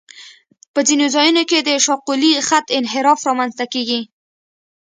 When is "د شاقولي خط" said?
1.61-2.65